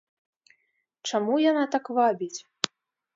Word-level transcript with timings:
Чаму 1.11 1.33
яна 1.51 1.65
так 1.75 1.85
вабіць? 1.99 2.39